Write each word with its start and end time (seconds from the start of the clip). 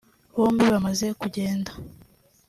Bombi 0.35 0.63
bamaze 0.73 1.07
kugenda 1.21 1.71